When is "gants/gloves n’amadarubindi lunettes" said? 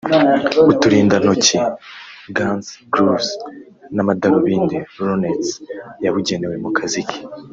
2.35-5.49